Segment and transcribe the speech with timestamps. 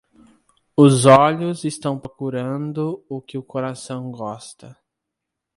[0.75, 4.75] Os olhos estão procurando o que o coração gosta.